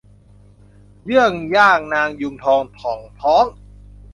[1.05, 3.45] เยื้องย่างนางยูงทอง ท่องท้อง